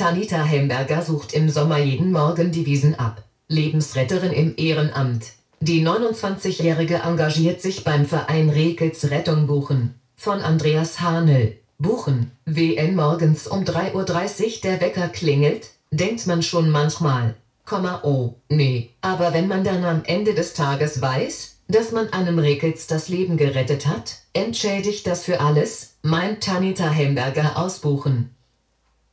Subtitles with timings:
[0.00, 3.22] Tanita Hemberger sucht im Sommer jeden Morgen die Wiesen ab.
[3.48, 5.32] Lebensretterin im Ehrenamt.
[5.60, 9.94] Die 29-Jährige engagiert sich beim Verein Rekels Rettung Buchen.
[10.16, 11.58] Von Andreas Hanel.
[11.78, 17.34] Buchen, wenn morgens um 3.30 Uhr der Wecker klingelt, denkt man schon manchmal,
[17.66, 18.88] Komma, oh, nee.
[19.02, 23.36] Aber wenn man dann am Ende des Tages weiß, dass man einem Rekels das Leben
[23.36, 28.34] gerettet hat, entschädigt das für alles, meint Tanita Hemberger aus Buchen.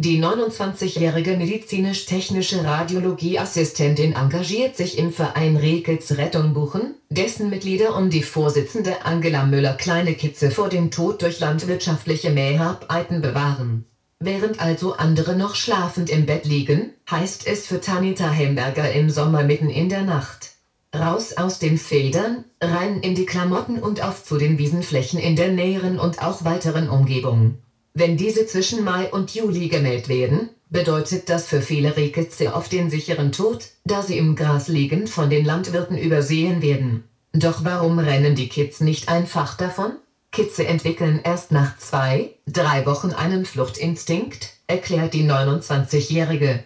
[0.00, 8.22] Die 29-jährige medizinisch-technische Radiologieassistentin engagiert sich im Verein Rekels Rettung Buchen, dessen Mitglieder um die
[8.22, 13.86] Vorsitzende Angela Müller kleine Kitze vor dem Tod durch landwirtschaftliche Mäharbeiten bewahren.
[14.20, 19.42] Während also andere noch schlafend im Bett liegen, heißt es für Tanita Hemberger im Sommer
[19.42, 20.52] mitten in der Nacht.
[20.94, 25.48] Raus aus den Federn, rein in die Klamotten und auf zu den Wiesenflächen in der
[25.48, 27.58] näheren und auch weiteren Umgebung.
[27.94, 32.90] Wenn diese zwischen Mai und Juli gemeldet werden, bedeutet das für viele Rehkitze auf den
[32.90, 37.04] sicheren Tod, da sie im Gras liegend von den Landwirten übersehen werden.
[37.32, 39.96] Doch warum rennen die Kids nicht einfach davon?
[40.30, 46.64] Kitze entwickeln erst nach zwei, drei Wochen einen Fluchtinstinkt, erklärt die 29-Jährige.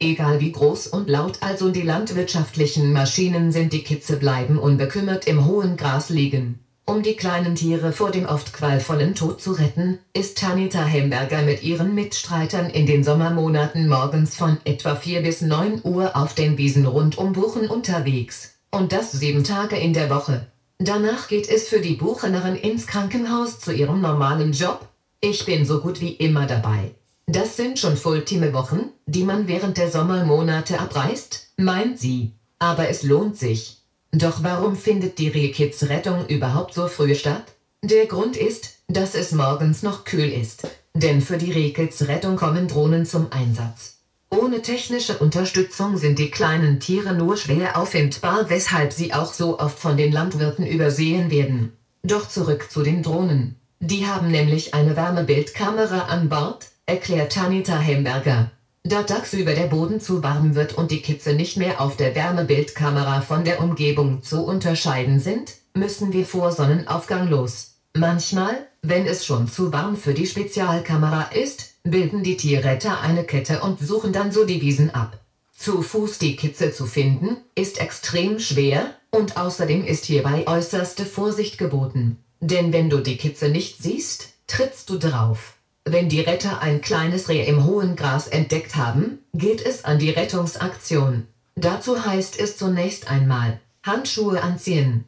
[0.00, 5.44] Egal wie groß und laut also die landwirtschaftlichen Maschinen sind, die Kitze bleiben unbekümmert im
[5.44, 6.58] hohen Gras liegen.
[6.84, 11.62] Um die kleinen Tiere vor dem oft qualvollen Tod zu retten, ist Tanita Hemberger mit
[11.62, 16.86] ihren Mitstreitern in den Sommermonaten morgens von etwa 4 bis 9 Uhr auf den Wiesen
[16.86, 18.54] rund um Buchen unterwegs.
[18.72, 20.46] Und das sieben Tage in der Woche.
[20.78, 24.88] Danach geht es für die Buchenerin ins Krankenhaus zu ihrem normalen Job.
[25.20, 26.96] Ich bin so gut wie immer dabei.
[27.26, 32.32] Das sind schon Fulltime-Wochen, die man während der Sommermonate abreißt, meint sie.
[32.58, 33.81] Aber es lohnt sich.
[34.12, 37.44] Doch warum findet die Rehkids Rettung überhaupt so früh statt?
[37.82, 40.68] Der Grund ist, dass es morgens noch kühl ist.
[40.94, 43.96] Denn für die Rehkids Rettung kommen Drohnen zum Einsatz.
[44.28, 49.78] Ohne technische Unterstützung sind die kleinen Tiere nur schwer auffindbar, weshalb sie auch so oft
[49.78, 51.72] von den Landwirten übersehen werden.
[52.02, 53.56] Doch zurück zu den Drohnen.
[53.80, 58.50] Die haben nämlich eine Wärmebildkamera an Bord, erklärt Tanita Hemberger.
[58.84, 63.20] Da tagsüber der Boden zu warm wird und die Kitze nicht mehr auf der Wärmebildkamera
[63.20, 67.74] von der Umgebung zu unterscheiden sind, müssen wir vor Sonnenaufgang los.
[67.94, 73.60] Manchmal, wenn es schon zu warm für die Spezialkamera ist, bilden die Tierretter eine Kette
[73.60, 75.20] und suchen dann so die Wiesen ab.
[75.56, 81.56] Zu Fuß die Kitze zu finden, ist extrem schwer, und außerdem ist hierbei äußerste Vorsicht
[81.56, 82.18] geboten.
[82.40, 85.54] Denn wenn du die Kitze nicht siehst, trittst du drauf.
[85.84, 90.10] Wenn die Retter ein kleines Reh im hohen Gras entdeckt haben, geht es an die
[90.10, 91.26] Rettungsaktion.
[91.56, 95.04] Dazu heißt es zunächst einmal Handschuhe anziehen.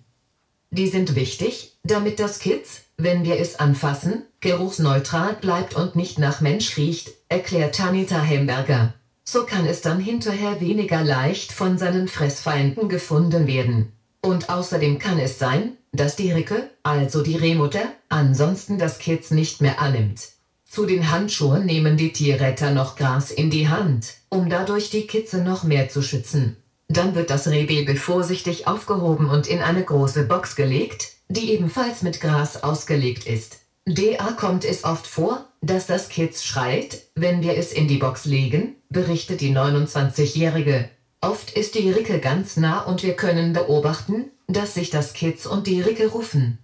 [0.70, 6.40] Die sind wichtig, damit das Kitz, wenn wir es anfassen, geruchsneutral bleibt und nicht nach
[6.40, 8.94] Mensch riecht, erklärt Tanita Hemberger.
[9.22, 13.92] So kann es dann hinterher weniger leicht von seinen Fressfeinden gefunden werden.
[14.20, 19.60] Und außerdem kann es sein, dass die Ricke, also die Rehmutter, ansonsten das Kitz nicht
[19.60, 20.28] mehr annimmt.
[20.74, 25.38] Zu den Handschuhen nehmen die Tierretter noch Gras in die Hand, um dadurch die Kitze
[25.38, 26.56] noch mehr zu schützen.
[26.88, 32.20] Dann wird das Rehbaby vorsichtig aufgehoben und in eine große Box gelegt, die ebenfalls mit
[32.20, 33.58] Gras ausgelegt ist.
[33.86, 38.24] Da kommt es oft vor, dass das Kitz schreit, wenn wir es in die Box
[38.24, 40.90] legen, berichtet die 29-Jährige.
[41.20, 45.68] Oft ist die Ricke ganz nah und wir können beobachten, dass sich das Kitz und
[45.68, 46.58] die Ricke rufen.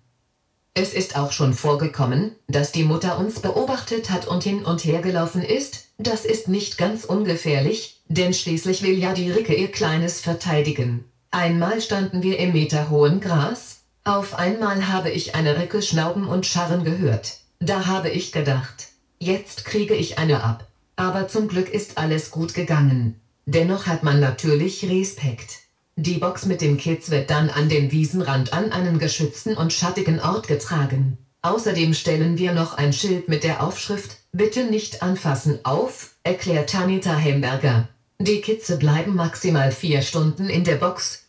[0.75, 5.01] Es ist auch schon vorgekommen, dass die Mutter uns beobachtet hat und hin und her
[5.01, 10.21] gelaufen ist, das ist nicht ganz ungefährlich, denn schließlich will ja die Ricke ihr Kleines
[10.21, 11.05] verteidigen.
[11.31, 16.85] Einmal standen wir im meterhohen Gras, auf einmal habe ich eine Ricke schnauben und scharren
[16.85, 17.39] gehört.
[17.59, 18.89] Da habe ich gedacht,
[19.19, 20.67] jetzt kriege ich eine ab.
[20.97, 23.21] Aber zum Glück ist alles gut gegangen.
[23.47, 25.61] Dennoch hat man natürlich Respekt.
[26.03, 30.19] Die Box mit dem Kids wird dann an den Wiesenrand an einen geschützten und schattigen
[30.19, 31.19] Ort getragen.
[31.43, 37.15] Außerdem stellen wir noch ein Schild mit der Aufschrift Bitte nicht anfassen auf, erklärt Tanita
[37.15, 37.87] Hemberger.
[38.19, 41.27] Die Kitze bleiben maximal vier Stunden in der Box.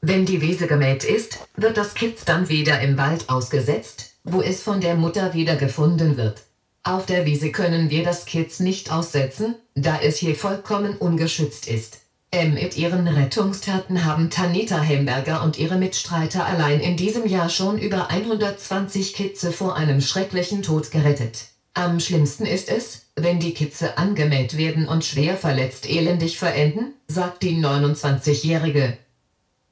[0.00, 4.62] Wenn die Wiese gemäht ist, wird das Kitz dann wieder im Wald ausgesetzt, wo es
[4.62, 6.44] von der Mutter wieder gefunden wird.
[6.82, 12.07] Auf der Wiese können wir das Kitz nicht aussetzen, da es hier vollkommen ungeschützt ist.
[12.30, 17.78] Ähm, mit ihren Rettungstaten haben Tanita Hemberger und ihre Mitstreiter allein in diesem Jahr schon
[17.78, 21.46] über 120 Kitze vor einem schrecklichen Tod gerettet.
[21.72, 27.42] Am schlimmsten ist es, wenn die Kitze angemäht werden und schwer verletzt elendig verenden, sagt
[27.42, 28.98] die 29-Jährige.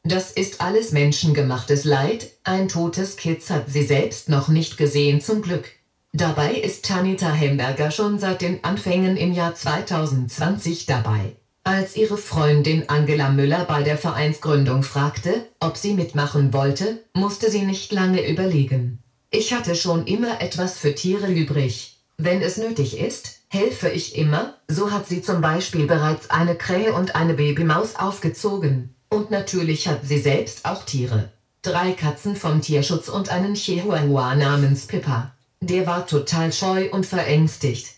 [0.03, 5.43] Das ist alles menschengemachtes Leid, ein totes Kitz hat sie selbst noch nicht gesehen zum
[5.43, 5.69] Glück.
[6.13, 11.37] Dabei ist Tanita Hemberger schon seit den Anfängen im Jahr 2020 dabei.
[11.67, 17.63] Als ihre Freundin Angela Müller bei der Vereinsgründung fragte, ob sie mitmachen wollte, musste sie
[17.63, 19.01] nicht lange überlegen.
[19.33, 21.99] Ich hatte schon immer etwas für Tiere übrig.
[22.19, 26.93] Wenn es nötig ist, helfe ich immer, so hat sie zum Beispiel bereits eine Krähe
[26.93, 28.95] und eine Babymaus aufgezogen.
[29.09, 31.33] Und natürlich hat sie selbst auch Tiere.
[31.63, 35.35] Drei Katzen vom Tierschutz und einen Chihuahua namens Pippa.
[35.61, 37.96] Der war total scheu und verängstigt.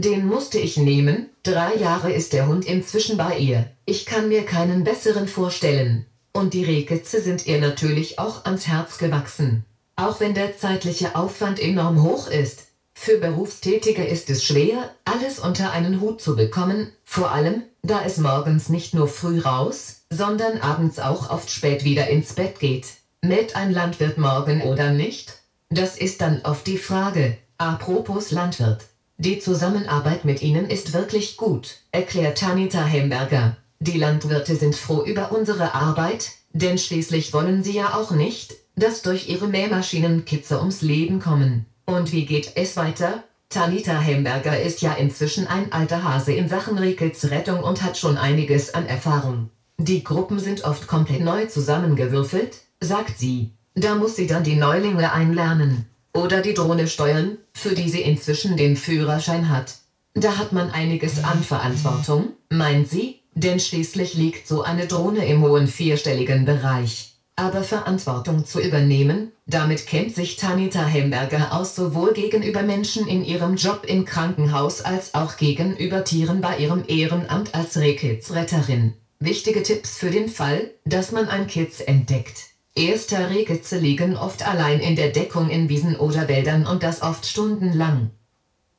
[0.00, 3.68] Den musste ich nehmen, drei Jahre ist der Hund inzwischen bei ihr.
[3.84, 6.06] Ich kann mir keinen besseren vorstellen.
[6.32, 9.64] Und die Rehkitze sind ihr natürlich auch ans Herz gewachsen.
[9.96, 12.68] Auch wenn der zeitliche Aufwand enorm hoch ist.
[12.94, 18.18] Für Berufstätige ist es schwer, alles unter einen Hut zu bekommen, vor allem, da es
[18.18, 22.86] morgens nicht nur früh raus, sondern abends auch oft spät wieder ins Bett geht.
[23.20, 25.38] Mäht ein Landwirt morgen oder nicht?
[25.70, 27.36] Das ist dann oft die Frage.
[27.56, 28.84] Apropos Landwirt.
[29.20, 33.56] Die Zusammenarbeit mit Ihnen ist wirklich gut, erklärt Tanita Hemberger.
[33.80, 39.02] Die Landwirte sind froh über unsere Arbeit, denn schließlich wollen sie ja auch nicht, dass
[39.02, 41.66] durch ihre Mähmaschinen Kitze ums Leben kommen.
[41.84, 43.24] Und wie geht es weiter?
[43.48, 48.72] Tanita Hemberger ist ja inzwischen ein alter Hase in Sachen Rettung und hat schon einiges
[48.72, 49.50] an Erfahrung.
[49.78, 53.50] Die Gruppen sind oft komplett neu zusammengewürfelt, sagt sie.
[53.74, 55.86] Da muss sie dann die Neulinge einlernen.
[56.18, 59.76] Oder die Drohne steuern, für die sie inzwischen den Führerschein hat.
[60.14, 65.42] Da hat man einiges an Verantwortung, meint sie, denn schließlich liegt so eine Drohne im
[65.42, 67.14] hohen vierstelligen Bereich.
[67.36, 73.54] Aber Verantwortung zu übernehmen, damit kennt sich Tanita Hemberger aus sowohl gegenüber Menschen in ihrem
[73.54, 78.94] Job im Krankenhaus als auch gegenüber Tieren bei ihrem Ehrenamt als Rehkitzretterin.
[79.20, 82.57] Wichtige Tipps für den Fall, dass man ein Kitz entdeckt.
[82.78, 87.26] Erster Rehkitze liegen oft allein in der Deckung in Wiesen oder Wäldern und das oft
[87.26, 88.10] stundenlang.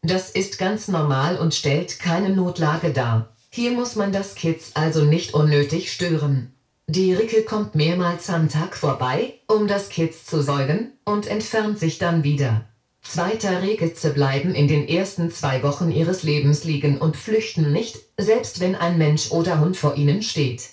[0.02, 3.36] Das ist ganz normal und stellt keine Notlage dar.
[3.50, 6.54] Hier muss man das Kitz also nicht unnötig stören.
[6.88, 11.98] Die Ricke kommt mehrmals am Tag vorbei, um das Kitz zu säugen, und entfernt sich
[11.98, 12.64] dann wieder.
[13.02, 18.62] Zweiter Rehkitze bleiben in den ersten zwei Wochen ihres Lebens liegen und flüchten nicht, selbst
[18.62, 20.70] wenn ein Mensch oder Hund vor ihnen steht.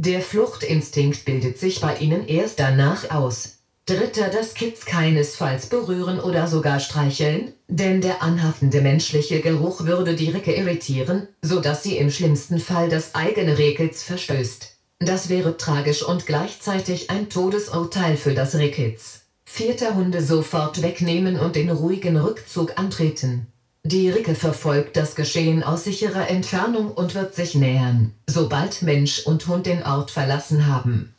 [0.00, 3.58] Der Fluchtinstinkt bildet sich bei ihnen erst danach aus.
[3.84, 10.28] Dritter das Kitz keinesfalls berühren oder sogar streicheln, denn der anhaftende menschliche Geruch würde die
[10.28, 14.76] Ricke irritieren, so dass sie im schlimmsten Fall das eigene Rehkitz verstößt.
[15.00, 19.22] Das wäre tragisch und gleichzeitig ein Todesurteil für das Rehkitz.
[19.46, 23.48] Vierter Hunde sofort wegnehmen und den ruhigen Rückzug antreten.
[23.90, 29.46] Die Ricke verfolgt das Geschehen aus sicherer Entfernung und wird sich nähern, sobald Mensch und
[29.46, 31.10] Hund den Ort verlassen haben